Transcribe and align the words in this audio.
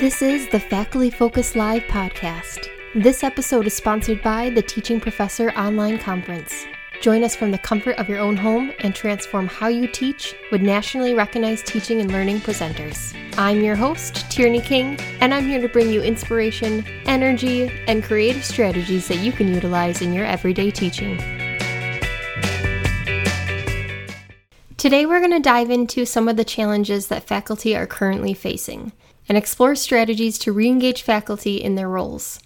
This 0.00 0.22
is 0.22 0.48
the 0.48 0.58
Faculty 0.58 1.10
Focus 1.10 1.54
Live 1.54 1.82
podcast. 1.82 2.68
This 2.94 3.22
episode 3.22 3.66
is 3.66 3.74
sponsored 3.74 4.22
by 4.22 4.48
the 4.48 4.62
Teaching 4.62 4.98
Professor 4.98 5.50
Online 5.50 5.98
Conference. 5.98 6.64
Join 7.02 7.22
us 7.22 7.36
from 7.36 7.50
the 7.50 7.58
comfort 7.58 7.98
of 7.98 8.08
your 8.08 8.18
own 8.18 8.34
home 8.34 8.72
and 8.78 8.94
transform 8.94 9.46
how 9.46 9.68
you 9.68 9.86
teach 9.86 10.34
with 10.50 10.62
nationally 10.62 11.12
recognized 11.12 11.66
teaching 11.66 12.00
and 12.00 12.10
learning 12.10 12.40
presenters. 12.40 13.14
I'm 13.36 13.60
your 13.60 13.76
host, 13.76 14.30
Tierney 14.30 14.62
King, 14.62 14.98
and 15.20 15.34
I'm 15.34 15.44
here 15.44 15.60
to 15.60 15.68
bring 15.68 15.90
you 15.90 16.00
inspiration, 16.00 16.82
energy, 17.04 17.70
and 17.86 18.02
creative 18.02 18.42
strategies 18.42 19.06
that 19.08 19.18
you 19.18 19.32
can 19.32 19.48
utilize 19.48 20.00
in 20.00 20.14
your 20.14 20.24
everyday 20.24 20.70
teaching. 20.70 21.18
Today, 24.78 25.04
we're 25.04 25.20
going 25.20 25.30
to 25.32 25.40
dive 25.40 25.68
into 25.68 26.06
some 26.06 26.26
of 26.26 26.38
the 26.38 26.44
challenges 26.44 27.08
that 27.08 27.24
faculty 27.24 27.76
are 27.76 27.86
currently 27.86 28.32
facing 28.32 28.92
and 29.30 29.38
explore 29.38 29.76
strategies 29.76 30.36
to 30.40 30.50
re 30.50 30.66
engage 30.66 31.02
faculty 31.02 31.54
in 31.54 31.76
their 31.76 31.88
roles. 31.88 32.40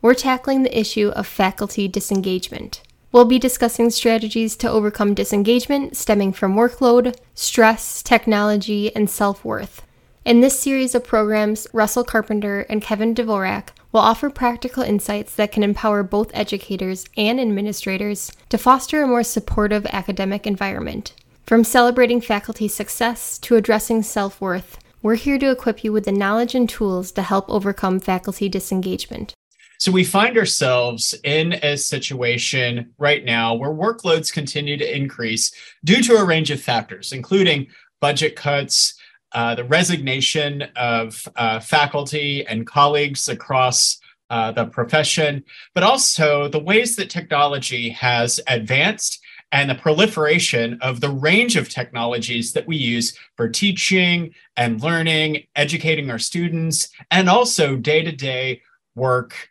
We're 0.00 0.14
tackling 0.14 0.62
the 0.62 0.78
issue 0.78 1.08
of 1.08 1.26
faculty 1.26 1.88
disengagement. 1.88 2.80
We'll 3.10 3.24
be 3.24 3.40
discussing 3.40 3.90
strategies 3.90 4.56
to 4.58 4.70
overcome 4.70 5.14
disengagement 5.14 5.96
stemming 5.96 6.34
from 6.34 6.54
workload, 6.54 7.16
stress, 7.34 8.04
technology, 8.04 8.94
and 8.94 9.10
self 9.10 9.44
worth. 9.44 9.82
In 10.24 10.40
this 10.40 10.60
series 10.60 10.94
of 10.94 11.02
programs, 11.02 11.66
Russell 11.72 12.04
Carpenter 12.04 12.60
and 12.68 12.82
Kevin 12.82 13.16
Dvorak 13.16 13.70
will 13.90 14.00
offer 14.00 14.30
practical 14.30 14.84
insights 14.84 15.34
that 15.34 15.50
can 15.50 15.64
empower 15.64 16.04
both 16.04 16.30
educators 16.34 17.04
and 17.16 17.40
administrators 17.40 18.30
to 18.48 18.58
foster 18.58 19.02
a 19.02 19.08
more 19.08 19.24
supportive 19.24 19.86
academic 19.86 20.46
environment. 20.46 21.14
From 21.46 21.64
celebrating 21.64 22.20
faculty 22.20 22.68
success 22.68 23.38
to 23.38 23.56
addressing 23.56 24.04
self 24.04 24.40
worth, 24.40 24.78
we're 25.02 25.14
here 25.14 25.38
to 25.38 25.50
equip 25.50 25.84
you 25.84 25.92
with 25.92 26.04
the 26.04 26.12
knowledge 26.12 26.54
and 26.54 26.68
tools 26.68 27.12
to 27.12 27.22
help 27.22 27.48
overcome 27.48 28.00
faculty 28.00 28.48
disengagement. 28.48 29.34
So 29.78 29.92
we 29.92 30.02
find 30.02 30.36
ourselves 30.36 31.14
in 31.22 31.52
a 31.62 31.76
situation 31.76 32.92
right 32.98 33.24
now 33.24 33.54
where 33.54 33.70
workloads 33.70 34.32
continue 34.32 34.76
to 34.76 34.96
increase 34.96 35.52
due 35.84 36.02
to 36.02 36.16
a 36.16 36.24
range 36.24 36.50
of 36.50 36.60
factors, 36.60 37.12
including 37.12 37.68
budget 38.00 38.34
cuts, 38.34 38.94
uh, 39.32 39.54
the 39.54 39.64
resignation 39.64 40.62
of 40.74 41.28
uh, 41.36 41.60
faculty 41.60 42.44
and 42.46 42.66
colleagues 42.66 43.28
across 43.28 44.00
uh, 44.30 44.50
the 44.50 44.66
profession, 44.66 45.44
but 45.74 45.84
also 45.84 46.48
the 46.48 46.58
ways 46.58 46.96
that 46.96 47.08
technology 47.08 47.90
has 47.90 48.40
advanced 48.48 49.20
and 49.52 49.70
the 49.70 49.74
proliferation 49.74 50.78
of 50.82 51.00
the 51.00 51.10
range 51.10 51.56
of 51.56 51.68
technologies 51.68 52.52
that 52.52 52.66
we 52.66 52.76
use 52.76 53.16
for 53.36 53.48
teaching 53.48 54.34
and 54.56 54.82
learning, 54.82 55.44
educating 55.56 56.10
our 56.10 56.18
students, 56.18 56.88
and 57.10 57.28
also 57.28 57.76
day 57.76 58.02
to 58.02 58.12
day 58.12 58.62
work 58.94 59.50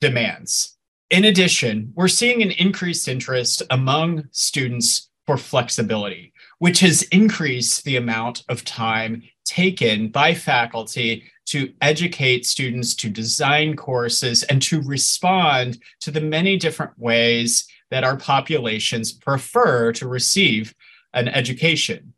demands. 0.00 0.76
In 1.10 1.24
addition, 1.24 1.92
we're 1.94 2.08
seeing 2.08 2.42
an 2.42 2.52
increased 2.52 3.08
interest 3.08 3.62
among 3.70 4.24
students 4.30 5.10
for 5.26 5.36
flexibility, 5.36 6.32
which 6.58 6.80
has 6.80 7.02
increased 7.04 7.84
the 7.84 7.96
amount 7.96 8.44
of 8.48 8.64
time 8.64 9.22
taken 9.44 10.08
by 10.08 10.34
faculty 10.34 11.24
to 11.46 11.72
educate 11.80 12.46
students, 12.46 12.94
to 12.94 13.10
design 13.10 13.76
courses, 13.76 14.42
and 14.44 14.62
to 14.62 14.80
respond 14.82 15.78
to 16.00 16.10
the 16.10 16.20
many 16.20 16.56
different 16.56 16.92
ways 16.98 17.66
that 17.94 18.02
our 18.02 18.16
populations 18.16 19.12
prefer 19.12 19.92
to 19.92 20.08
receive 20.08 20.74
an 21.12 21.28
education. 21.28 22.12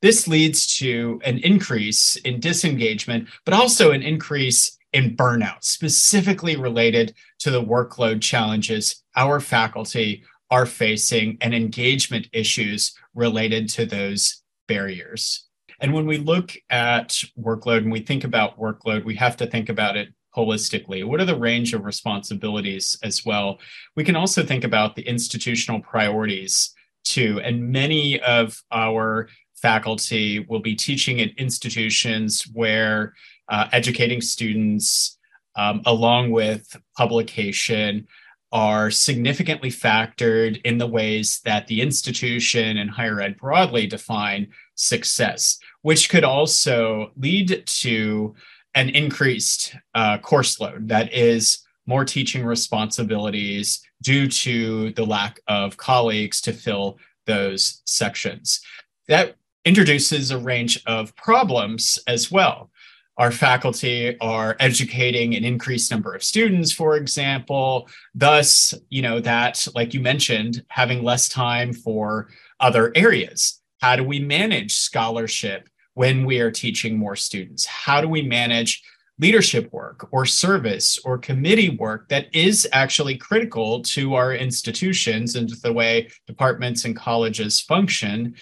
This 0.00 0.26
leads 0.26 0.78
to 0.78 1.20
an 1.22 1.36
increase 1.40 2.16
in 2.16 2.40
disengagement, 2.40 3.28
but 3.44 3.52
also 3.52 3.90
an 3.90 4.00
increase 4.00 4.78
in 4.94 5.14
burnout, 5.14 5.64
specifically 5.64 6.56
related 6.56 7.14
to 7.40 7.50
the 7.50 7.62
workload 7.62 8.22
challenges 8.22 9.04
our 9.16 9.38
faculty 9.38 10.24
are 10.50 10.64
facing 10.64 11.36
and 11.42 11.54
engagement 11.54 12.26
issues 12.32 12.94
related 13.14 13.68
to 13.68 13.84
those 13.84 14.42
barriers. 14.66 15.46
And 15.78 15.92
when 15.92 16.06
we 16.06 16.16
look 16.16 16.54
at 16.70 17.22
workload 17.38 17.82
and 17.82 17.92
we 17.92 18.00
think 18.00 18.24
about 18.24 18.58
workload, 18.58 19.04
we 19.04 19.16
have 19.16 19.36
to 19.36 19.46
think 19.46 19.68
about 19.68 19.94
it 19.98 20.08
holistically? 20.36 21.04
What 21.04 21.20
are 21.20 21.24
the 21.24 21.38
range 21.38 21.74
of 21.74 21.84
responsibilities 21.84 22.98
as 23.02 23.24
well? 23.24 23.58
We 23.96 24.04
can 24.04 24.16
also 24.16 24.44
think 24.44 24.64
about 24.64 24.94
the 24.94 25.02
institutional 25.02 25.80
priorities 25.80 26.74
too. 27.04 27.40
And 27.42 27.70
many 27.70 28.20
of 28.20 28.62
our 28.70 29.28
faculty 29.54 30.40
will 30.40 30.60
be 30.60 30.74
teaching 30.74 31.20
at 31.20 31.30
institutions 31.36 32.46
where 32.52 33.14
uh, 33.48 33.68
educating 33.72 34.20
students, 34.20 35.18
um, 35.56 35.82
along 35.86 36.30
with 36.30 36.76
publication, 36.96 38.06
are 38.50 38.90
significantly 38.90 39.70
factored 39.70 40.60
in 40.62 40.78
the 40.78 40.86
ways 40.86 41.40
that 41.44 41.66
the 41.66 41.80
institution 41.82 42.78
and 42.78 42.90
higher 42.90 43.20
ed 43.20 43.36
broadly 43.36 43.86
define 43.86 44.48
success, 44.74 45.58
which 45.82 46.08
could 46.08 46.24
also 46.24 47.10
lead 47.16 47.62
to 47.66 48.34
an 48.74 48.90
increased 48.90 49.74
uh, 49.94 50.18
course 50.18 50.60
load 50.60 50.88
that 50.88 51.12
is 51.12 51.64
more 51.86 52.04
teaching 52.04 52.44
responsibilities 52.44 53.80
due 54.02 54.28
to 54.28 54.92
the 54.92 55.04
lack 55.04 55.40
of 55.48 55.76
colleagues 55.76 56.40
to 56.42 56.52
fill 56.52 56.98
those 57.26 57.82
sections. 57.86 58.60
That 59.08 59.36
introduces 59.64 60.30
a 60.30 60.38
range 60.38 60.82
of 60.86 61.14
problems 61.16 61.98
as 62.06 62.30
well. 62.30 62.70
Our 63.16 63.32
faculty 63.32 64.16
are 64.20 64.54
educating 64.60 65.34
an 65.34 65.44
increased 65.44 65.90
number 65.90 66.14
of 66.14 66.22
students, 66.22 66.70
for 66.70 66.96
example. 66.96 67.88
Thus, 68.14 68.72
you 68.90 69.02
know, 69.02 69.18
that, 69.20 69.66
like 69.74 69.92
you 69.92 70.00
mentioned, 70.00 70.64
having 70.68 71.02
less 71.02 71.28
time 71.28 71.72
for 71.72 72.28
other 72.60 72.92
areas. 72.94 73.60
How 73.80 73.96
do 73.96 74.04
we 74.04 74.20
manage 74.20 74.76
scholarship 74.76 75.68
when 75.98 76.24
we 76.24 76.38
are 76.38 76.52
teaching 76.52 76.96
more 76.96 77.16
students? 77.16 77.66
How 77.66 78.00
do 78.00 78.08
we 78.08 78.22
manage 78.22 78.84
leadership 79.18 79.68
work 79.72 80.06
or 80.12 80.24
service 80.24 80.96
or 81.04 81.18
committee 81.18 81.70
work 81.70 82.08
that 82.08 82.32
is 82.32 82.68
actually 82.72 83.16
critical 83.16 83.82
to 83.82 84.14
our 84.14 84.32
institutions 84.32 85.34
and 85.34 85.50
the 85.64 85.72
way 85.72 86.08
departments 86.28 86.84
and 86.84 86.94
colleges 86.94 87.60
function 87.60 88.36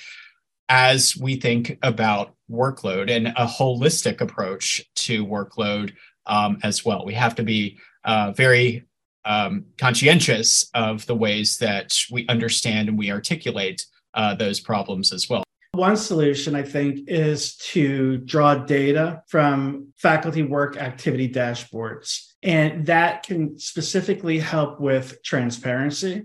as 0.68 1.16
we 1.16 1.36
think 1.36 1.78
about 1.82 2.34
workload 2.50 3.10
and 3.10 3.28
a 3.28 3.46
holistic 3.46 4.20
approach 4.20 4.84
to 4.94 5.24
workload 5.24 5.94
um, 6.26 6.58
as 6.62 6.84
well. 6.84 7.06
We 7.06 7.14
have 7.14 7.36
to 7.36 7.42
be 7.42 7.78
uh, 8.04 8.32
very 8.32 8.84
um, 9.24 9.64
conscientious 9.78 10.68
of 10.74 11.06
the 11.06 11.16
ways 11.16 11.56
that 11.56 11.98
we 12.10 12.26
understand 12.28 12.90
and 12.90 12.98
we 12.98 13.10
articulate 13.10 13.86
uh, 14.12 14.34
those 14.34 14.60
problems 14.60 15.10
as 15.10 15.30
well. 15.30 15.45
One 15.76 15.98
solution, 15.98 16.54
I 16.54 16.62
think, 16.62 17.08
is 17.08 17.56
to 17.72 18.16
draw 18.18 18.54
data 18.54 19.22
from 19.28 19.88
faculty 19.96 20.42
work 20.42 20.78
activity 20.78 21.28
dashboards. 21.28 22.32
And 22.42 22.86
that 22.86 23.24
can 23.24 23.58
specifically 23.58 24.38
help 24.38 24.80
with 24.80 25.22
transparency 25.22 26.24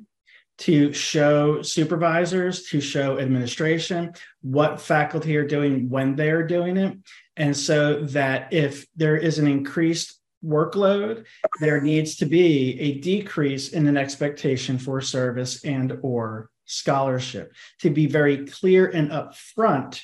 to 0.60 0.94
show 0.94 1.62
supervisors, 1.64 2.64
to 2.68 2.80
show 2.80 3.20
administration 3.20 4.14
what 4.42 4.80
faculty 4.80 5.36
are 5.36 5.48
doing 5.48 5.90
when 5.90 6.16
they're 6.16 6.48
doing 6.48 6.78
it. 6.78 6.98
And 7.36 7.58
so 7.58 8.04
that 8.06 8.54
if 8.54 8.86
there 8.96 9.18
is 9.18 9.38
an 9.38 9.48
increased 9.48 10.21
workload 10.44 11.26
there 11.60 11.82
needs 11.82 12.16
to 12.16 12.26
be 12.26 12.80
a 12.80 13.00
decrease 13.00 13.70
in 13.70 13.88
an 13.88 13.98
expectation 13.98 14.78
for 14.78 15.00
service 15.02 15.64
and 15.64 15.98
or 16.02 16.50
scholarship 16.66 17.54
to 17.80 17.90
be 17.90 18.08
very 18.08 18.46
clear 18.48 18.88
and 18.88 19.12
upfront 19.12 20.02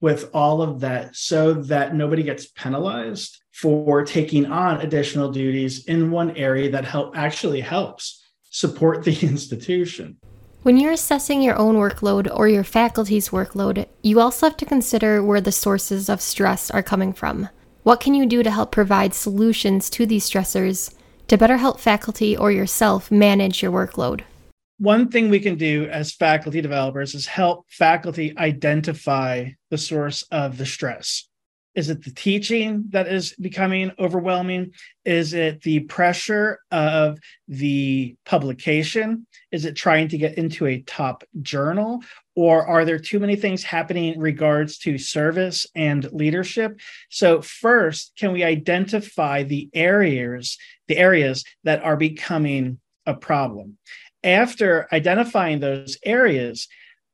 with 0.00 0.30
all 0.32 0.62
of 0.62 0.80
that 0.80 1.14
so 1.14 1.54
that 1.54 1.94
nobody 1.94 2.22
gets 2.22 2.46
penalized 2.46 3.38
for 3.52 4.04
taking 4.04 4.46
on 4.46 4.80
additional 4.80 5.30
duties 5.30 5.84
in 5.86 6.10
one 6.10 6.36
area 6.36 6.70
that 6.70 6.84
help 6.84 7.16
actually 7.16 7.60
helps 7.60 8.24
support 8.50 9.04
the 9.04 9.18
institution. 9.26 10.16
When 10.62 10.76
you're 10.76 10.92
assessing 10.92 11.40
your 11.40 11.56
own 11.56 11.76
workload 11.76 12.30
or 12.34 12.46
your 12.48 12.64
faculty's 12.64 13.30
workload, 13.30 13.86
you 14.02 14.20
also 14.20 14.46
have 14.46 14.58
to 14.58 14.66
consider 14.66 15.22
where 15.22 15.40
the 15.40 15.52
sources 15.52 16.08
of 16.10 16.20
stress 16.20 16.70
are 16.70 16.82
coming 16.82 17.14
from. 17.14 17.48
What 17.82 18.00
can 18.00 18.14
you 18.14 18.26
do 18.26 18.42
to 18.42 18.50
help 18.50 18.72
provide 18.72 19.14
solutions 19.14 19.88
to 19.90 20.06
these 20.06 20.28
stressors 20.28 20.94
to 21.28 21.38
better 21.38 21.56
help 21.56 21.80
faculty 21.80 22.36
or 22.36 22.52
yourself 22.52 23.10
manage 23.10 23.62
your 23.62 23.72
workload? 23.72 24.22
one 24.80 25.08
thing 25.08 25.28
we 25.28 25.40
can 25.40 25.56
do 25.56 25.84
as 25.90 26.10
faculty 26.10 26.62
developers 26.62 27.14
is 27.14 27.26
help 27.26 27.66
faculty 27.68 28.32
identify 28.38 29.46
the 29.68 29.76
source 29.76 30.24
of 30.32 30.56
the 30.56 30.64
stress. 30.64 31.28
Is 31.76 31.88
it 31.88 32.02
the 32.02 32.10
teaching 32.10 32.86
that 32.90 33.06
is 33.06 33.32
becoming 33.40 33.92
overwhelming? 33.98 34.72
Is 35.04 35.34
it 35.34 35.62
the 35.62 35.80
pressure 35.80 36.58
of 36.72 37.18
the 37.46 38.16
publication? 38.26 39.26
Is 39.52 39.64
it 39.64 39.76
trying 39.76 40.08
to 40.08 40.18
get 40.18 40.36
into 40.36 40.66
a 40.66 40.82
top 40.82 41.22
journal? 41.42 42.02
Or 42.34 42.66
are 42.66 42.84
there 42.84 42.98
too 42.98 43.20
many 43.20 43.36
things 43.36 43.62
happening 43.62 44.14
in 44.14 44.20
regards 44.20 44.78
to 44.78 44.98
service 44.98 45.64
and 45.76 46.10
leadership? 46.12 46.80
So, 47.08 47.40
first, 47.40 48.12
can 48.18 48.32
we 48.32 48.42
identify 48.42 49.44
the 49.44 49.68
areas, 49.72 50.58
the 50.88 50.98
areas 50.98 51.44
that 51.62 51.84
are 51.84 51.96
becoming 51.96 52.80
a 53.06 53.14
problem? 53.14 53.78
After 54.24 54.88
identifying 54.92 55.60
those 55.60 55.98
areas, 56.04 56.66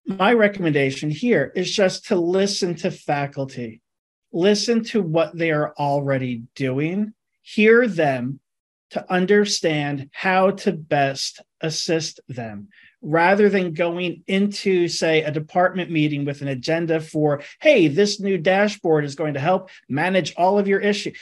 my 0.07 0.33
recommendation 0.33 1.11
here 1.11 1.53
is 1.55 1.71
just 1.71 2.07
to 2.07 2.17
listen 2.17 2.75
to 2.77 2.91
faculty 2.91 3.83
listen 4.37 4.85
to 4.85 5.01
what 5.01 5.37
they 5.37 5.51
are 5.51 5.73
already 5.79 6.43
doing, 6.55 7.15
hear 7.41 7.89
them 7.89 8.39
to 8.91 9.13
understand 9.13 10.11
how 10.13 10.51
to 10.51 10.73
best 10.73 11.41
assist 11.63 12.21
them 12.29 12.69
rather 13.01 13.49
than 13.49 13.73
going 13.73 14.23
into, 14.27 14.89
say, 14.89 15.23
a 15.23 15.31
department 15.31 15.91
meeting 15.91 16.25
with 16.25 16.43
an 16.43 16.49
agenda 16.49 17.01
for, 17.01 17.43
hey, 17.61 17.89
this 17.89 18.21
new 18.21 18.37
dashboard 18.37 19.05
is 19.05 19.15
going 19.15 19.35
to 19.35 19.41
help 19.41 19.71
manage 19.89 20.35
all 20.37 20.59
of 20.59 20.69
your 20.69 20.81
issues. 20.81 21.19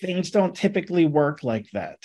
Things 0.00 0.30
don't 0.30 0.54
typically 0.54 1.06
work 1.06 1.44
like 1.44 1.70
that. 1.72 2.04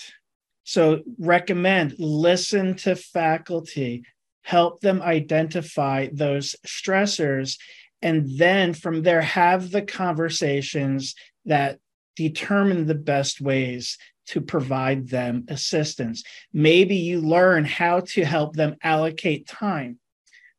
So, 0.64 1.02
recommend 1.18 1.96
listen 1.98 2.76
to 2.78 2.96
faculty, 2.96 4.04
help 4.44 4.82
them 4.82 5.02
identify 5.02 6.08
those 6.14 6.56
stressors 6.66 7.58
and 8.02 8.38
then 8.38 8.74
from 8.74 9.04
there 9.04 9.22
have 9.22 9.72
the 9.72 9.82
conversations 9.82 11.16
that 11.46 11.80
determine 12.16 12.88
the 12.88 12.96
best 12.96 13.42
ways 13.42 13.98
to 14.28 14.42
provide 14.42 15.08
them 15.08 15.46
assistance 15.48 16.24
maybe 16.54 16.96
you 16.96 17.20
learn 17.20 17.66
how 17.66 18.00
to 18.00 18.24
help 18.24 18.56
them 18.56 18.76
allocate 18.84 19.48
time 19.48 20.00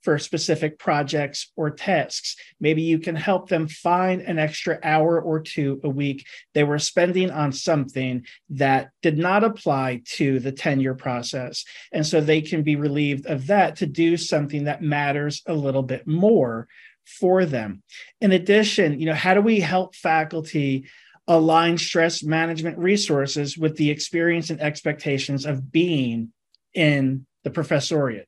for 0.03 0.19
specific 0.19 0.79
projects 0.79 1.51
or 1.57 1.71
tasks. 1.71 2.37
Maybe 2.61 2.83
you 2.83 2.99
can 2.99 3.15
help 3.15 3.49
them 3.49 3.69
find 3.69 4.21
an 4.21 4.39
extra 4.39 4.79
hour 4.83 5.21
or 5.21 5.41
two 5.41 5.81
a 5.85 5.89
week 5.89 6.27
they 6.55 6.65
were 6.65 6.79
spending 6.79 7.31
on 7.31 7.53
something 7.53 8.27
that 8.51 8.91
did 9.01 9.17
not 9.17 9.45
apply 9.45 10.03
to 10.17 10.41
the 10.41 10.53
tenure 10.53 10.95
process. 10.95 11.65
And 11.93 12.07
so 12.07 12.21
they 12.21 12.41
can 12.41 12.63
be 12.63 12.77
relieved 12.77 13.27
of 13.27 13.47
that 13.47 13.77
to 13.77 13.87
do 13.87 14.17
something 14.17 14.65
that 14.65 14.83
matters 14.83 15.43
a 15.47 15.55
little 15.55 15.83
bit 15.83 16.07
more 16.07 16.69
for 17.05 17.45
them. 17.45 17.83
In 18.21 18.33
addition, 18.33 18.99
you 19.01 19.07
know, 19.07 19.15
how 19.15 19.35
do 19.35 19.41
we 19.41 19.61
help 19.61 19.95
faculty 19.95 20.87
align 21.29 21.79
stress 21.79 22.23
management 22.23 22.79
resources 22.79 23.57
with 23.57 23.77
the 23.77 23.91
experience 23.91 24.51
and 24.51 24.61
expectations 24.61 25.47
of 25.47 25.71
being 25.71 26.33
in 26.75 27.27
the 27.45 27.51
professoriate? 27.51 28.27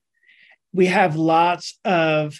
We 0.73 0.87
have 0.87 1.15
lots 1.15 1.79
of 1.85 2.39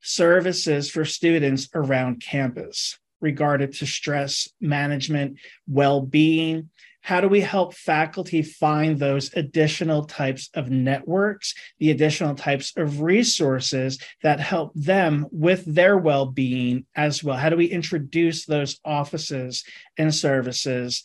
services 0.00 0.90
for 0.90 1.04
students 1.04 1.68
around 1.74 2.22
campus 2.22 2.98
regarded 3.20 3.72
to 3.72 3.86
stress 3.86 4.48
management, 4.60 5.38
well-being, 5.66 6.70
how 7.04 7.20
do 7.20 7.28
we 7.28 7.42
help 7.42 7.74
faculty 7.74 8.40
find 8.40 8.98
those 8.98 9.30
additional 9.34 10.06
types 10.06 10.48
of 10.54 10.70
networks, 10.70 11.54
the 11.78 11.90
additional 11.90 12.34
types 12.34 12.72
of 12.78 13.02
resources 13.02 13.98
that 14.22 14.40
help 14.40 14.72
them 14.74 15.26
with 15.30 15.62
their 15.66 15.98
well 15.98 16.24
being 16.24 16.86
as 16.96 17.22
well? 17.22 17.36
How 17.36 17.50
do 17.50 17.58
we 17.58 17.66
introduce 17.66 18.46
those 18.46 18.80
offices 18.86 19.64
and 19.98 20.14
services 20.14 21.02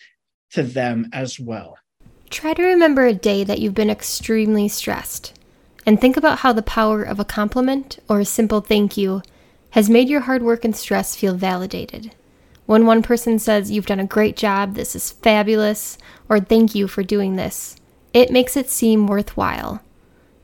to 0.52 0.64
them 0.64 1.10
as 1.12 1.38
well? 1.38 1.76
Try 2.30 2.54
to 2.54 2.64
remember 2.64 3.06
a 3.06 3.14
day 3.14 3.44
that 3.44 3.60
you've 3.60 3.74
been 3.74 3.90
extremely 3.90 4.70
stressed 4.70 5.38
and 5.86 6.00
think 6.00 6.16
about 6.16 6.40
how 6.40 6.54
the 6.54 6.62
power 6.62 7.04
of 7.04 7.20
a 7.20 7.26
compliment 7.26 8.00
or 8.08 8.22
a 8.22 8.26
simple 8.26 8.62
thank 8.62 8.96
you 8.96 9.22
has 9.72 9.90
made 9.90 10.08
your 10.08 10.22
hard 10.22 10.44
work 10.44 10.64
and 10.64 10.78
stress 10.78 11.18
feel 11.18 11.34
validated. 11.34 12.16
When 12.70 12.86
one 12.86 13.02
person 13.02 13.40
says, 13.40 13.72
You've 13.72 13.88
done 13.88 14.00
a 14.00 14.06
great 14.06 14.38
job, 14.38 14.76
this 14.76 14.96
is 14.96 15.10
fabulous, 15.10 15.98
or 16.30 16.40
thank 16.40 16.76
you 16.76 16.88
for 16.88 17.02
doing 17.02 17.36
this, 17.36 17.76
it 18.14 18.30
makes 18.30 18.56
it 18.56 18.70
seem 18.70 19.08
worthwhile. 19.08 19.82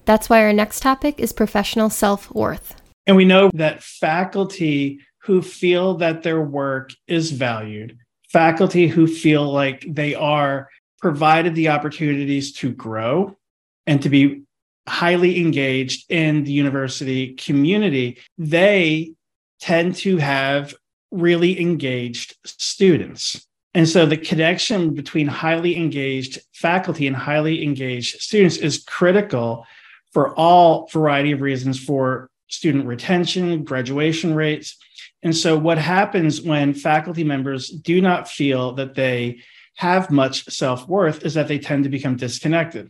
That's 0.05 0.27
why 0.27 0.41
our 0.41 0.51
next 0.51 0.79
topic 0.79 1.19
is 1.19 1.31
professional 1.31 1.91
self 1.91 2.33
worth. 2.33 2.81
And 3.05 3.15
we 3.15 3.25
know 3.25 3.51
that 3.53 3.83
faculty 3.83 5.01
who 5.19 5.43
feel 5.43 5.97
that 5.97 6.23
their 6.23 6.41
work 6.41 6.93
is 7.05 7.29
valued, 7.29 7.95
faculty 8.29 8.87
who 8.87 9.05
feel 9.05 9.53
like 9.53 9.85
they 9.87 10.15
are 10.15 10.67
provided 10.97 11.53
the 11.53 11.69
opportunities 11.69 12.51
to 12.53 12.71
grow 12.71 13.37
and 13.85 14.01
to 14.01 14.09
be 14.09 14.41
highly 14.87 15.39
engaged 15.39 16.11
in 16.11 16.43
the 16.43 16.51
university 16.51 17.35
community, 17.35 18.17
they 18.39 19.13
tend 19.59 19.93
to 19.97 20.17
have 20.17 20.73
really 21.15 21.59
engaged 21.59 22.35
students. 22.45 23.45
And 23.73 23.87
so 23.87 24.05
the 24.05 24.17
connection 24.17 24.93
between 24.93 25.27
highly 25.27 25.75
engaged 25.75 26.39
faculty 26.53 27.07
and 27.07 27.15
highly 27.15 27.63
engaged 27.63 28.21
students 28.21 28.57
is 28.57 28.83
critical 28.83 29.65
for 30.13 30.33
all 30.35 30.87
variety 30.87 31.31
of 31.33 31.41
reasons 31.41 31.77
for 31.77 32.29
student 32.47 32.85
retention, 32.85 33.63
graduation 33.63 34.33
rates. 34.33 34.77
And 35.23 35.35
so 35.35 35.57
what 35.57 35.77
happens 35.77 36.41
when 36.41 36.73
faculty 36.73 37.23
members 37.23 37.67
do 37.67 37.99
not 37.99 38.29
feel 38.29 38.73
that 38.73 38.95
they 38.95 39.39
have 39.75 40.09
much 40.09 40.45
self-worth 40.45 41.25
is 41.25 41.33
that 41.33 41.49
they 41.49 41.59
tend 41.59 41.83
to 41.83 41.89
become 41.89 42.15
disconnected 42.15 42.89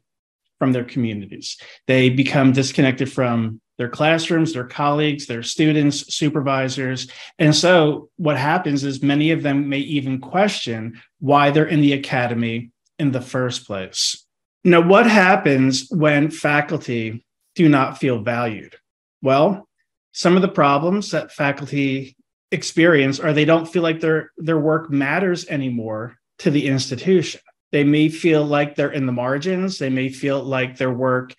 from 0.59 0.71
their 0.71 0.83
communities. 0.83 1.57
They 1.87 2.09
become 2.09 2.51
disconnected 2.51 3.11
from 3.11 3.59
their 3.77 3.89
classrooms, 3.89 4.53
their 4.53 4.65
colleagues, 4.65 5.25
their 5.25 5.43
students, 5.43 6.13
supervisors. 6.13 7.09
And 7.39 7.55
so 7.55 8.09
what 8.17 8.37
happens 8.37 8.83
is 8.83 9.03
many 9.03 9.31
of 9.31 9.43
them 9.43 9.69
may 9.69 9.79
even 9.79 10.19
question 10.19 11.01
why 11.19 11.51
they're 11.51 11.65
in 11.65 11.81
the 11.81 11.93
academy 11.93 12.71
in 12.99 13.11
the 13.11 13.21
first 13.21 13.65
place. 13.67 14.25
Now, 14.63 14.81
what 14.81 15.05
happens 15.05 15.87
when 15.91 16.31
faculty 16.31 17.25
do 17.55 17.69
not 17.69 17.97
feel 17.97 18.19
valued? 18.19 18.75
Well, 19.21 19.67
some 20.11 20.35
of 20.35 20.41
the 20.41 20.47
problems 20.47 21.11
that 21.11 21.31
faculty 21.31 22.15
experience 22.51 23.19
are 23.19 23.33
they 23.33 23.45
don't 23.45 23.67
feel 23.67 23.83
like 23.83 23.99
their 23.99 24.31
their 24.37 24.57
work 24.57 24.89
matters 24.89 25.47
anymore 25.47 26.17
to 26.39 26.49
the 26.49 26.67
institution. 26.67 27.41
They 27.71 27.83
may 27.83 28.09
feel 28.09 28.45
like 28.45 28.75
they're 28.75 28.91
in 28.91 29.05
the 29.05 29.11
margins, 29.11 29.77
they 29.77 29.89
may 29.89 30.09
feel 30.09 30.41
like 30.41 30.77
their 30.77 30.91
work 30.91 31.35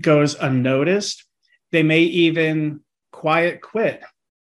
goes 0.00 0.34
unnoticed 0.34 1.24
they 1.72 1.82
may 1.82 2.02
even 2.02 2.80
quiet 3.10 3.60
quit 3.60 4.02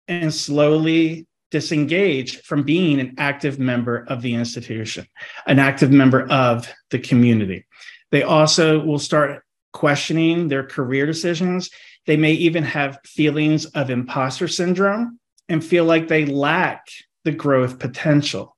and 0.08 0.32
slowly 0.32 1.26
disengage 1.50 2.42
from 2.42 2.62
being 2.62 2.98
an 2.98 3.14
active 3.18 3.58
member 3.58 4.04
of 4.08 4.22
the 4.22 4.34
institution, 4.34 5.06
an 5.46 5.58
active 5.58 5.90
member 5.90 6.28
of 6.30 6.68
the 6.90 6.98
community. 6.98 7.66
They 8.10 8.22
also 8.22 8.80
will 8.80 8.98
start 8.98 9.42
questioning 9.72 10.48
their 10.48 10.64
career 10.64 11.06
decisions. 11.06 11.70
They 12.06 12.16
may 12.16 12.32
even 12.32 12.64
have 12.64 12.98
feelings 13.04 13.66
of 13.66 13.90
imposter 13.90 14.48
syndrome 14.48 15.18
and 15.48 15.64
feel 15.64 15.84
like 15.84 16.08
they 16.08 16.26
lack 16.26 16.86
the 17.24 17.32
growth 17.32 17.78
potential. 17.78 18.56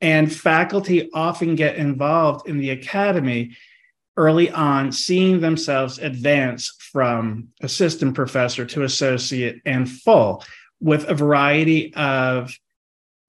And 0.00 0.32
faculty 0.32 1.10
often 1.12 1.54
get 1.54 1.76
involved 1.76 2.48
in 2.48 2.58
the 2.58 2.70
academy 2.70 3.56
early 4.16 4.50
on 4.50 4.92
seeing 4.92 5.40
themselves 5.40 5.98
advance 5.98 6.74
from 6.92 7.48
assistant 7.62 8.14
professor 8.14 8.64
to 8.66 8.84
associate 8.84 9.60
and 9.64 9.90
full 9.90 10.44
with 10.80 11.08
a 11.08 11.14
variety 11.14 11.94
of 11.94 12.54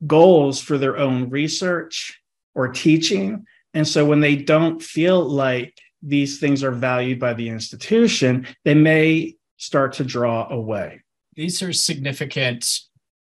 goals 0.06 0.60
for 0.60 0.78
their 0.78 0.98
own 0.98 1.30
research 1.30 2.20
or 2.56 2.68
teaching. 2.68 3.46
And 3.74 3.88
so 3.88 4.06
when 4.06 4.20
they 4.20 4.36
don't 4.36 4.82
feel 4.82 5.24
like 5.24 5.78
these 6.02 6.40
things 6.40 6.64
are 6.64 6.72
valued 6.72 7.20
by 7.20 7.34
the 7.34 7.48
institution, 7.48 8.48
they 8.66 8.74
may 8.74 9.36
start 9.58 9.94
to 9.94 10.04
draw 10.04 10.48
away. 10.50 11.02
These 11.36 11.62
are 11.62 11.72
significant 11.72 12.80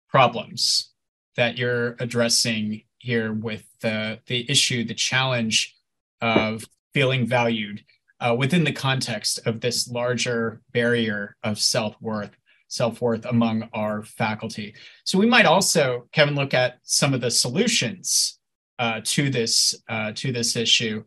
problems 0.08 0.92
that 1.36 1.58
you're 1.58 1.96
addressing 2.00 2.84
here 2.98 3.32
with 3.32 3.64
the, 3.80 4.20
the 4.26 4.50
issue, 4.50 4.84
the 4.84 4.94
challenge 4.94 5.76
of 6.20 6.64
feeling 6.94 7.26
valued 7.26 7.84
uh, 8.20 8.34
within 8.38 8.64
the 8.64 8.72
context 8.72 9.40
of 9.46 9.60
this 9.60 9.88
larger 9.88 10.62
barrier 10.72 11.36
of 11.42 11.58
self-worth 11.58 12.36
self-worth 12.68 13.24
among 13.26 13.68
our 13.72 14.02
faculty. 14.02 14.74
So 15.04 15.18
we 15.18 15.26
might 15.26 15.46
also 15.46 16.08
kevin 16.12 16.34
look 16.34 16.54
at 16.54 16.78
some 16.82 17.14
of 17.14 17.20
the 17.20 17.30
solutions 17.30 18.40
uh, 18.78 19.00
to 19.04 19.30
this 19.30 19.74
uh, 19.88 20.12
to 20.16 20.32
this 20.32 20.56
issue. 20.56 21.04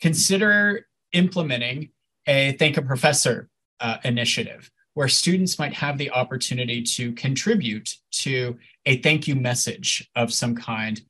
Consider 0.00 0.86
implementing 1.12 1.90
a 2.26 2.52
thank 2.52 2.76
a 2.76 2.82
professor 2.82 3.48
uh, 3.80 3.98
initiative 4.04 4.70
where 4.94 5.08
students 5.08 5.58
might 5.58 5.74
have 5.74 5.98
the 5.98 6.10
opportunity 6.10 6.82
to 6.82 7.12
contribute 7.12 7.94
to 8.10 8.58
a 8.86 8.96
thank 8.98 9.28
you 9.28 9.34
message 9.34 10.10
of 10.16 10.32
some 10.32 10.54
kind 10.54 11.02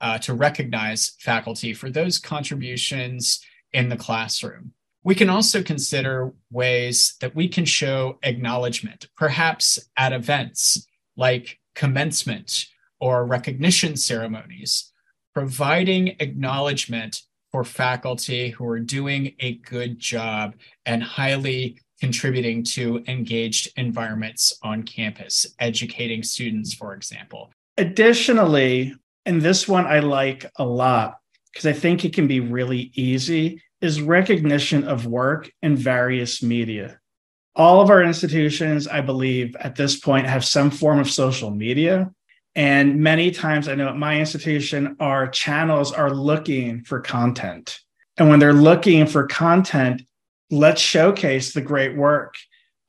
uh, 0.00 0.18
to 0.18 0.34
recognize 0.34 1.14
faculty 1.20 1.72
for 1.72 1.90
those 1.90 2.18
contributions 2.18 3.44
in 3.72 3.88
the 3.88 3.96
classroom. 3.96 4.72
We 5.04 5.14
can 5.14 5.28
also 5.28 5.62
consider 5.62 6.32
ways 6.50 7.16
that 7.20 7.34
we 7.34 7.48
can 7.48 7.64
show 7.64 8.18
acknowledgement, 8.22 9.08
perhaps 9.16 9.78
at 9.96 10.12
events 10.12 10.86
like 11.16 11.58
commencement 11.74 12.66
or 13.00 13.26
recognition 13.26 13.96
ceremonies, 13.96 14.92
providing 15.34 16.16
acknowledgement 16.20 17.22
for 17.50 17.64
faculty 17.64 18.50
who 18.50 18.66
are 18.66 18.78
doing 18.78 19.34
a 19.40 19.54
good 19.56 19.98
job 19.98 20.54
and 20.86 21.02
highly 21.02 21.78
contributing 22.00 22.64
to 22.64 23.02
engaged 23.06 23.70
environments 23.76 24.58
on 24.62 24.82
campus, 24.82 25.46
educating 25.58 26.22
students, 26.22 26.72
for 26.72 26.94
example. 26.94 27.52
Additionally, 27.76 28.94
and 29.26 29.40
this 29.40 29.68
one 29.68 29.86
I 29.86 30.00
like 30.00 30.50
a 30.56 30.64
lot 30.64 31.18
because 31.52 31.66
I 31.66 31.72
think 31.72 32.04
it 32.04 32.14
can 32.14 32.26
be 32.26 32.40
really 32.40 32.90
easy, 32.94 33.62
is 33.80 34.00
recognition 34.00 34.84
of 34.84 35.06
work 35.06 35.50
in 35.62 35.76
various 35.76 36.42
media. 36.42 36.98
All 37.54 37.80
of 37.80 37.90
our 37.90 38.02
institutions, 38.02 38.88
I 38.88 39.02
believe, 39.02 39.54
at 39.56 39.76
this 39.76 39.98
point 39.98 40.26
have 40.26 40.44
some 40.44 40.70
form 40.70 40.98
of 40.98 41.10
social 41.10 41.50
media. 41.50 42.10
And 42.54 43.00
many 43.00 43.30
times, 43.30 43.68
I 43.68 43.74
know 43.74 43.88
at 43.88 43.96
my 43.96 44.18
institution, 44.18 44.96
our 45.00 45.26
channels 45.28 45.92
are 45.92 46.10
looking 46.10 46.84
for 46.84 47.00
content. 47.00 47.78
And 48.18 48.28
when 48.28 48.38
they're 48.38 48.52
looking 48.52 49.06
for 49.06 49.26
content, 49.26 50.02
let's 50.50 50.80
showcase 50.80 51.52
the 51.52 51.60
great 51.60 51.96
work 51.96 52.36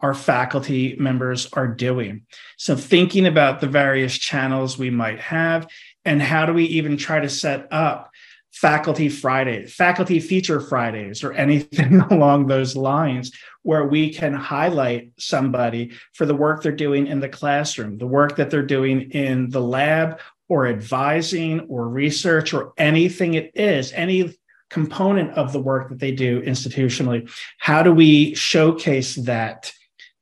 our 0.03 0.13
faculty 0.13 0.98
members 1.00 1.48
are 1.53 1.67
doing. 1.67 2.25
So, 2.58 2.75
thinking 2.75 3.25
about 3.25 3.62
the 3.62 3.67
various 3.67 4.17
channels 4.17 4.77
we 4.77 4.89
might 4.89 5.20
have, 5.22 5.65
and 6.03 6.22
how 6.22 6.46
do 6.46 6.53
we 6.53 6.65
even 6.65 6.98
try 6.98 7.22
to 7.22 7.29
set 7.29 7.67
up 7.72 8.12
faculty 8.53 9.10
Friday, 9.10 9.65
faculty 9.65 10.19
feature 10.19 10.60
Fridays, 10.60 11.24
or 11.24 11.33
anything 11.33 12.00
along 12.12 12.48
those 12.48 12.75
lines 12.75 13.31
where 13.63 13.86
we 13.86 14.13
can 14.13 14.33
highlight 14.33 15.12
somebody 15.17 15.91
for 16.13 16.25
the 16.25 16.36
work 16.36 16.62
they're 16.62 16.72
doing 16.72 17.07
in 17.07 17.19
the 17.19 17.29
classroom, 17.29 17.98
the 17.98 18.07
work 18.07 18.36
that 18.36 18.50
they're 18.50 18.65
doing 18.65 19.10
in 19.12 19.50
the 19.50 19.62
lab, 19.62 20.19
or 20.50 20.67
advising, 20.67 21.62
or 21.62 21.89
research, 21.89 22.53
or 22.53 22.74
anything 22.77 23.33
it 23.33 23.51
is, 23.55 23.91
any 23.93 24.33
component 24.69 25.31
of 25.31 25.51
the 25.51 25.62
work 25.62 25.89
that 25.89 26.00
they 26.00 26.12
do 26.12 26.41
institutionally. 26.41 27.29
How 27.57 27.81
do 27.81 27.91
we 27.91 28.36
showcase 28.36 29.15
that 29.15 29.72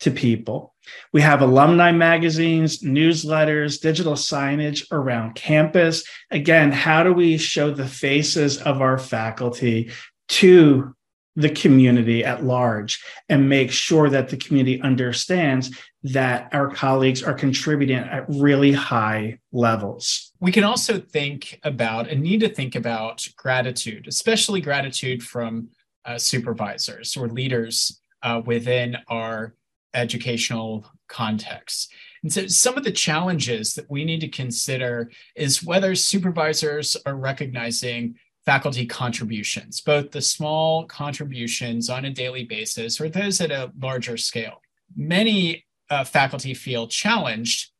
to 0.01 0.11
people? 0.11 0.70
We 1.13 1.21
have 1.21 1.41
alumni 1.41 1.91
magazines, 1.91 2.79
newsletters, 2.79 3.81
digital 3.81 4.13
signage 4.13 4.85
around 4.91 5.35
campus. 5.35 6.03
Again, 6.29 6.71
how 6.71 7.03
do 7.03 7.13
we 7.13 7.37
show 7.37 7.71
the 7.71 7.87
faces 7.87 8.57
of 8.57 8.81
our 8.81 8.97
faculty 8.97 9.91
to 10.29 10.95
the 11.35 11.49
community 11.49 12.25
at 12.25 12.43
large 12.43 13.03
and 13.29 13.47
make 13.47 13.71
sure 13.71 14.09
that 14.09 14.29
the 14.29 14.37
community 14.37 14.81
understands 14.81 15.71
that 16.03 16.49
our 16.53 16.69
colleagues 16.69 17.23
are 17.23 17.33
contributing 17.33 17.97
at 17.97 18.25
really 18.27 18.71
high 18.71 19.39
levels. 19.51 20.31
We 20.39 20.51
can 20.51 20.63
also 20.63 20.99
think 20.99 21.59
about 21.63 22.09
and 22.09 22.21
need 22.21 22.41
to 22.41 22.49
think 22.49 22.75
about 22.75 23.27
gratitude, 23.37 24.07
especially 24.07 24.61
gratitude 24.61 25.23
from 25.23 25.69
uh, 26.03 26.17
supervisors 26.17 27.15
or 27.15 27.29
leaders 27.29 28.01
uh, 28.23 28.41
within 28.45 28.97
our 29.07 29.53
educational 29.93 30.85
context. 31.07 31.91
And 32.23 32.31
so, 32.31 32.47
some 32.47 32.77
of 32.77 32.83
the 32.83 32.91
challenges 32.91 33.73
that 33.73 33.89
we 33.89 34.05
need 34.05 34.21
to 34.21 34.27
consider 34.27 35.11
is 35.35 35.63
whether 35.63 35.95
supervisors 35.95 36.95
are 37.05 37.15
recognizing 37.15 38.15
faculty 38.45 38.85
contributions, 38.85 39.81
both 39.81 40.11
the 40.11 40.21
small 40.21 40.85
contributions 40.85 41.89
on 41.89 42.05
a 42.05 42.09
daily 42.09 42.43
basis 42.43 42.99
or 42.99 43.09
those 43.09 43.39
at 43.39 43.51
a 43.51 43.71
larger 43.79 44.17
scale. 44.17 44.61
Many 44.95 45.65
uh, 45.89 46.03
faculty 46.03 46.53
feel 46.53 46.87
challenged 46.87 47.71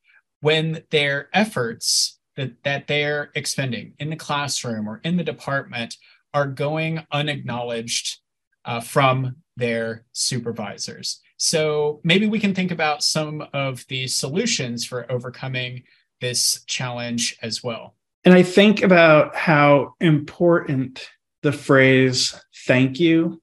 when 0.42 0.84
their 0.92 1.30
efforts 1.34 2.20
that, 2.36 2.64
that 2.64 2.88
they're 2.88 3.32
expending 3.36 3.94
in 4.00 4.10
the 4.10 4.16
classroom 4.16 4.88
or 4.88 5.02
in 5.04 5.18
the 5.18 5.24
department 5.24 5.98
are 6.34 6.48
going 6.48 7.06
unacknowledged 7.12 8.20
uh, 8.66 8.80
from 8.80 9.36
their 9.58 10.06
supervisors. 10.14 11.20
So 11.44 12.02
maybe 12.04 12.28
we 12.28 12.40
can 12.40 12.54
think 12.54 12.70
about 12.70 13.04
some 13.04 13.44
of 13.52 13.84
the 13.88 14.06
solutions 14.06 14.86
for 14.86 15.12
overcoming 15.12 15.82
this 16.20 16.64
challenge 16.66 17.36
as 17.42 17.64
well. 17.64 17.96
And 18.24 18.36
I 18.36 18.44
think 18.44 18.84
about 18.84 19.36
how 19.36 19.96
important 20.00 21.10
the 21.42 21.52
phrase 21.52 22.40
thank 22.68 23.00
you 23.00 23.42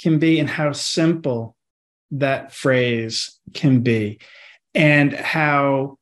can 0.00 0.20
be 0.20 0.38
and 0.38 0.48
how 0.48 0.70
simple 0.70 1.56
that 2.12 2.52
phrase 2.52 3.40
can 3.52 3.80
be, 3.80 4.20
and 4.72 5.12
how 5.12 5.98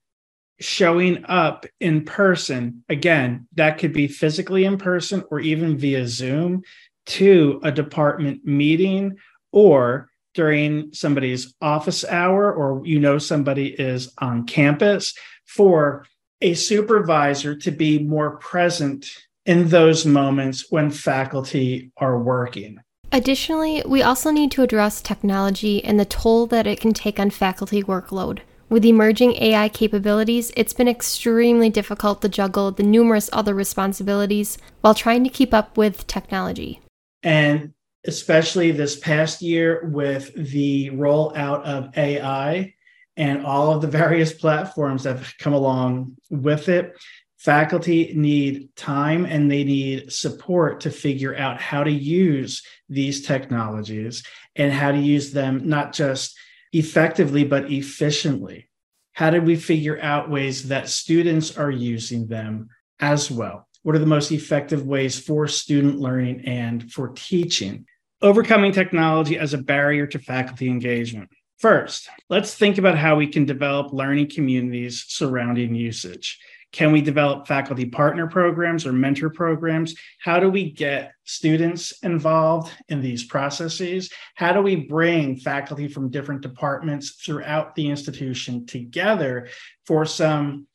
showing 0.61 1.25
up 1.25 1.65
in 1.81 2.05
person, 2.05 2.85
again, 2.91 3.49
that 3.55 3.79
could 3.79 3.95
be 3.95 4.07
physically 4.07 4.67
in 4.67 4.77
person 4.77 5.25
or 5.31 5.41
even 5.41 5.79
via 5.79 6.07
Zoom 6.07 6.63
to 7.07 7.59
a 7.65 7.73
department 7.73 8.45
meeting 8.45 9.17
or 9.51 10.11
during 10.39 10.89
somebody's 10.93 11.53
office 11.61 12.05
hour 12.05 12.55
or 12.55 12.81
you 12.87 13.01
know 13.01 13.19
somebody 13.19 13.71
is 13.71 14.15
on 14.19 14.47
campus 14.47 15.13
for 15.47 16.07
a 16.41 16.55
supervisor 16.55 17.57
to 17.57 17.73
be 17.73 17.99
more 17.99 18.37
present 18.37 19.11
in 19.47 19.67
those 19.71 20.07
moments 20.07 20.67
when 20.71 20.93
faculty 20.93 21.91
are 21.97 22.23
working. 22.23 22.79
Additionally, 23.11 23.83
we 23.85 24.01
also 24.01 24.31
need 24.31 24.53
to 24.53 24.63
address 24.63 25.03
technology 25.03 25.83
and 25.83 25.99
the 25.99 26.05
toll 26.05 26.47
that 26.47 26.69
it 26.69 26.79
can 26.79 26.93
take 26.93 27.19
on 27.19 27.31
faculty 27.31 27.83
workload. 27.83 28.39
With 28.69 28.85
emerging 28.85 29.33
AI 29.43 29.69
capabilities, 29.69 30.53
it's 30.57 30.73
been 30.73 30.87
extremely 30.87 31.69
difficult 31.69 32.23
to 32.23 32.29
juggle 32.29 32.71
the 32.71 32.85
numerous 32.85 33.29
other 33.33 33.55
responsibilities 33.55 34.57
while 34.83 34.95
trying 34.95 35.25
to 35.25 35.31
keep 35.31 35.53
up 35.53 35.77
with 35.77 36.07
technology. 36.07 36.81
And 37.25 37.73
especially 38.07 38.71
this 38.71 38.99
past 38.99 39.43
year 39.43 39.89
with 39.89 40.33
the 40.35 40.91
rollout 40.91 41.63
of 41.65 41.97
AI 41.97 42.75
and 43.17 43.45
all 43.45 43.73
of 43.73 43.83
the 43.83 43.89
various 43.89 44.33
platforms 44.33 45.03
that 45.03 45.19
have 45.19 45.35
come 45.39 45.53
along 45.53 46.17
with 46.31 46.69
it. 46.69 46.97
Faculty 47.39 48.13
need 48.15 48.75
time 48.77 49.25
and 49.25 49.51
they 49.51 49.65
need 49.65 50.13
support 50.13 50.81
to 50.81 50.91
figure 50.91 51.37
out 51.37 51.61
how 51.61 51.85
to 51.85 51.91
use 51.91 52.63
these 52.89 53.27
technologies 53.27 54.25
and 54.57 54.73
how 54.73 54.91
to 54.91 54.99
use 54.99 55.33
them 55.33 55.69
not 55.69 55.93
just 55.93 56.37
effectively, 56.73 57.45
but 57.45 57.71
efficiently. 57.71 58.69
How 59.13 59.31
do 59.31 59.41
we 59.41 59.57
figure 59.57 60.01
out 60.01 60.31
ways 60.31 60.69
that 60.69 60.89
students 60.89 61.57
are 61.57 61.71
using 61.71 62.29
them 62.29 62.69
as 63.01 63.31
well? 63.31 63.68
What 63.89 63.97
are 63.97 64.01
the 64.01 64.05
most 64.05 64.33
effective 64.33 64.87
ways 64.87 65.19
for 65.19 65.49
student 65.49 65.99
learning 65.99 66.43
and 66.45 66.93
for 66.93 67.09
teaching? 67.09 67.87
Overcoming 68.21 68.71
technology 68.71 69.39
as 69.39 69.55
a 69.55 69.63
barrier 69.63 70.07
to 70.09 70.19
faculty 70.19 70.69
engagement. 70.69 71.31
First, 71.57 72.11
let's 72.29 72.53
think 72.53 72.77
about 72.77 72.99
how 72.99 73.17
we 73.17 73.29
can 73.29 73.47
develop 73.47 73.95
learning 73.95 74.29
communities 74.29 75.07
surrounding 75.09 75.75
usage. 75.75 76.39
Can 76.71 76.93
we 76.93 77.01
develop 77.01 77.47
faculty 77.47 77.87
partner 77.87 78.27
programs 78.27 78.85
or 78.85 78.93
mentor 78.93 79.31
programs? 79.31 79.95
How 80.21 80.39
do 80.39 80.51
we 80.51 80.71
get 80.71 81.15
students 81.25 81.93
involved 82.03 82.71
in 82.91 83.01
these 83.01 83.25
processes? 83.25 84.11
How 84.35 84.53
do 84.53 84.61
we 84.61 84.77
bring 84.77 85.39
faculty 85.39 85.89
from 85.89 86.11
different 86.11 86.43
departments 86.43 87.13
throughout 87.13 87.75
the 87.75 87.89
institution 87.89 88.67
together 88.67 89.49
for 89.87 90.05
some 90.05 90.67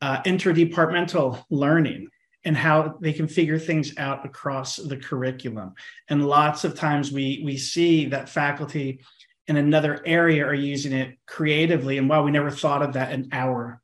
uh, 0.00 0.22
interdepartmental 0.22 1.42
learning? 1.50 2.10
And 2.44 2.56
how 2.56 2.96
they 3.00 3.12
can 3.12 3.28
figure 3.28 3.58
things 3.58 3.96
out 3.98 4.24
across 4.24 4.76
the 4.76 4.96
curriculum. 4.96 5.74
And 6.08 6.26
lots 6.26 6.64
of 6.64 6.74
times 6.74 7.12
we 7.12 7.42
we 7.44 7.56
see 7.56 8.06
that 8.06 8.28
faculty 8.28 9.00
in 9.46 9.56
another 9.56 10.00
area 10.06 10.46
are 10.46 10.54
using 10.54 10.92
it 10.92 11.18
creatively. 11.26 11.98
And 11.98 12.08
while 12.08 12.22
we 12.22 12.30
never 12.30 12.50
thought 12.50 12.82
of 12.82 12.92
that 12.94 13.12
in 13.12 13.28
our 13.32 13.80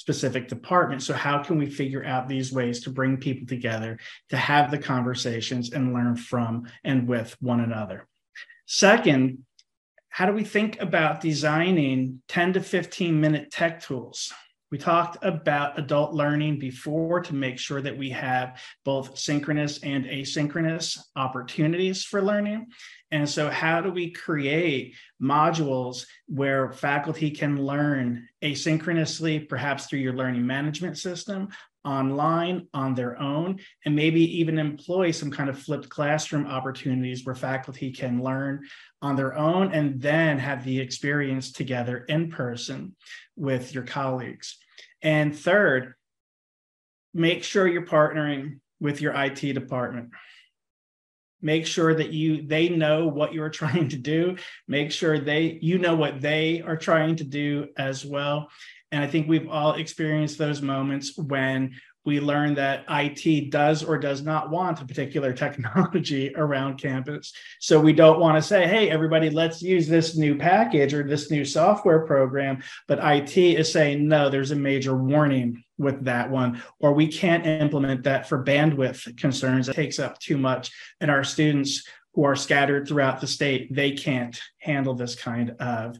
specific 0.00 0.48
department. 0.48 1.02
So, 1.02 1.12
how 1.12 1.42
can 1.42 1.58
we 1.58 1.66
figure 1.66 2.04
out 2.04 2.26
these 2.26 2.52
ways 2.52 2.80
to 2.80 2.90
bring 2.90 3.18
people 3.18 3.46
together 3.46 3.98
to 4.30 4.36
have 4.36 4.70
the 4.70 4.78
conversations 4.78 5.72
and 5.72 5.92
learn 5.92 6.16
from 6.16 6.66
and 6.84 7.06
with 7.06 7.36
one 7.40 7.60
another? 7.60 8.08
Second, 8.66 9.44
how 10.08 10.26
do 10.26 10.32
we 10.32 10.44
think 10.44 10.80
about 10.80 11.20
designing 11.20 12.22
10 12.28 12.54
to 12.54 12.60
15 12.62 13.20
minute 13.20 13.50
tech 13.50 13.82
tools 13.82 14.32
We 14.70 14.78
talked 14.78 15.24
about 15.24 15.78
adult 15.78 16.14
learning 16.14 16.60
before 16.60 17.20
to 17.20 17.34
make 17.34 17.58
sure 17.58 17.82
that 17.82 17.96
we 17.96 18.10
have 18.10 18.60
both 18.84 19.18
synchronous 19.18 19.82
and 19.82 20.04
asynchronous 20.04 20.98
opportunities 21.16 22.04
for 22.04 22.22
learning. 22.22 22.68
And 23.10 23.28
so, 23.28 23.50
how 23.50 23.80
do 23.80 23.90
we 23.90 24.12
create 24.12 24.94
modules 25.20 26.06
where 26.26 26.70
faculty 26.70 27.30
can 27.32 27.64
learn 27.64 28.28
asynchronously, 28.42 29.48
perhaps 29.48 29.86
through 29.86 29.98
your 29.98 30.14
learning 30.14 30.46
management 30.46 30.98
system, 30.98 31.48
online 31.84 32.66
on 32.74 32.94
their 32.94 33.18
own, 33.20 33.58
and 33.84 33.96
maybe 33.96 34.38
even 34.38 34.58
employ 34.58 35.10
some 35.10 35.30
kind 35.30 35.48
of 35.48 35.58
flipped 35.58 35.88
classroom 35.88 36.46
opportunities 36.46 37.24
where 37.24 37.34
faculty 37.34 37.90
can 37.90 38.22
learn 38.22 38.66
on 39.02 39.16
their 39.16 39.36
own 39.36 39.72
and 39.72 40.00
then 40.00 40.38
have 40.38 40.64
the 40.64 40.80
experience 40.80 41.52
together 41.52 41.98
in 41.98 42.30
person 42.30 42.94
with 43.36 43.74
your 43.74 43.84
colleagues. 43.84 44.58
And 45.02 45.36
third, 45.36 45.94
make 47.14 47.44
sure 47.44 47.66
you're 47.66 47.86
partnering 47.86 48.60
with 48.80 49.00
your 49.00 49.14
IT 49.14 49.40
department. 49.40 50.10
Make 51.42 51.66
sure 51.66 51.94
that 51.94 52.12
you 52.12 52.46
they 52.46 52.68
know 52.68 53.06
what 53.06 53.32
you're 53.32 53.48
trying 53.62 53.88
to 53.88 53.96
do. 53.96 54.36
Make 54.68 54.92
sure 54.92 55.18
they 55.18 55.58
you 55.62 55.78
know 55.78 55.94
what 55.94 56.20
they 56.20 56.60
are 56.60 56.76
trying 56.76 57.16
to 57.16 57.24
do 57.24 57.68
as 57.78 58.04
well 58.04 58.50
and 58.92 59.02
i 59.02 59.06
think 59.06 59.28
we've 59.28 59.48
all 59.48 59.74
experienced 59.74 60.38
those 60.38 60.62
moments 60.62 61.16
when 61.16 61.74
we 62.04 62.18
learn 62.18 62.54
that 62.54 62.84
IT 62.88 63.50
does 63.50 63.84
or 63.84 63.98
does 63.98 64.22
not 64.22 64.50
want 64.50 64.80
a 64.80 64.84
particular 64.84 65.32
technology 65.44 66.32
around 66.34 66.80
campus. 66.80 67.32
So 67.60 67.78
we 67.78 67.92
don't 67.92 68.20
want 68.20 68.36
to 68.36 68.42
say, 68.42 68.66
hey, 68.66 68.88
everybody, 68.90 69.30
let's 69.30 69.62
use 69.62 69.86
this 69.86 70.16
new 70.16 70.36
package 70.36 70.94
or 70.94 71.02
this 71.02 71.30
new 71.30 71.44
software 71.44 72.06
program. 72.06 72.62
But 72.88 73.00
IT 73.02 73.36
is 73.36 73.70
saying, 73.70 74.08
no, 74.08 74.30
there's 74.30 74.50
a 74.50 74.56
major 74.56 74.96
warning 74.96 75.62
with 75.78 76.04
that 76.04 76.30
one, 76.30 76.62
or 76.78 76.92
we 76.92 77.06
can't 77.06 77.46
implement 77.46 78.02
that 78.04 78.28
for 78.28 78.44
bandwidth 78.44 79.16
concerns. 79.16 79.68
It 79.68 79.74
takes 79.74 79.98
up 79.98 80.18
too 80.18 80.36
much. 80.36 80.70
And 81.00 81.10
our 81.10 81.24
students 81.24 81.86
who 82.14 82.24
are 82.24 82.36
scattered 82.36 82.88
throughout 82.88 83.20
the 83.20 83.26
state, 83.26 83.74
they 83.74 83.92
can't 83.92 84.38
handle 84.58 84.94
this 84.94 85.14
kind 85.14 85.50
of 85.60 85.98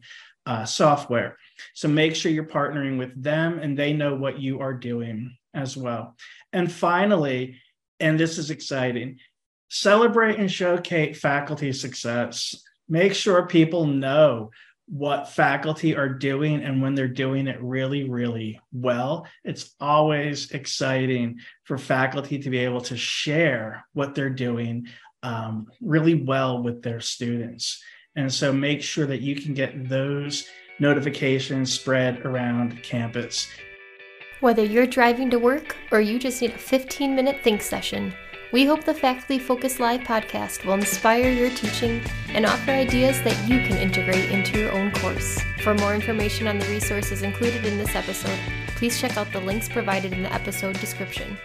uh, 0.51 0.65
software. 0.65 1.37
So 1.75 1.87
make 1.87 2.17
sure 2.17 2.33
you're 2.33 2.43
partnering 2.45 2.99
with 2.99 3.23
them 3.23 3.61
and 3.61 3.79
they 3.79 3.93
know 3.93 4.17
what 4.17 4.41
you 4.41 4.59
are 4.59 4.75
doing 4.75 5.37
as 5.55 5.77
well. 5.77 6.17
And 6.53 6.71
finally, 6.71 7.61
and 8.01 8.19
this 8.19 8.37
is 8.37 8.51
exciting, 8.51 9.21
celebrate 9.69 10.41
and 10.41 10.51
showcase 10.51 11.21
faculty 11.21 11.73
success. 11.73 12.57
Make 12.89 13.15
sure 13.15 13.47
people 13.47 13.87
know 13.87 14.51
what 14.89 15.29
faculty 15.29 15.95
are 15.95 16.09
doing 16.09 16.65
and 16.65 16.83
when 16.83 16.97
they're 16.97 17.07
doing 17.07 17.47
it 17.47 17.63
really, 17.63 18.11
really 18.11 18.61
well. 18.73 19.29
It's 19.45 19.73
always 19.79 20.51
exciting 20.51 21.39
for 21.63 21.79
faculty 21.79 22.41
to 22.41 22.51
be 22.51 22.59
able 22.59 22.81
to 22.81 22.97
share 22.97 23.87
what 23.93 24.17
they're 24.17 24.31
doing 24.31 24.89
um, 25.23 25.69
really 25.81 26.15
well 26.15 26.61
with 26.61 26.83
their 26.83 26.99
students. 26.99 27.81
And 28.17 28.33
so 28.33 28.53
make 28.53 28.83
sure 28.83 29.07
that 29.07 29.21
you 29.21 29.37
can 29.37 29.55
get 29.55 29.89
those 29.89 30.49
notifications 30.79 31.73
spread 31.73 32.25
around 32.25 32.83
campus. 32.83 33.49
Whether 34.41 34.65
you're 34.65 34.87
driving 34.87 35.31
to 35.31 35.39
work 35.39 35.77
or 35.93 36.01
you 36.01 36.19
just 36.19 36.41
need 36.41 36.53
a 36.53 36.59
15 36.59 37.15
minute 37.15 37.41
think 37.43 37.63
session, 37.63 38.15
we 38.53 38.65
hope 38.65 38.83
the 38.83 38.95
Faculty 38.95 39.39
Focus 39.39 39.79
Live 39.79 40.01
podcast 40.01 40.65
will 40.65 40.75
inspire 40.75 41.31
your 41.31 41.51
teaching 41.51 42.03
and 42.31 42.45
offer 42.45 42.73
ideas 42.73 43.23
that 43.23 43.49
you 43.49 43.61
can 43.61 43.77
integrate 43.77 44.31
into 44.31 44.59
your 44.59 44.73
own 44.73 44.91
course. 44.93 45.41
For 45.63 45.75
more 45.75 45.95
information 45.95 46.49
on 46.49 46.59
the 46.59 46.67
resources 46.67 47.23
included 47.23 47.65
in 47.65 47.79
this 47.79 47.95
episode, 47.95 48.39
please 48.75 49.01
check 49.01 49.17
out 49.17 49.31
the 49.31 49.41
links 49.41 49.69
provided 49.69 50.13
in 50.13 50.25
the 50.25 50.33
episode 50.33 50.81
description. 50.81 51.39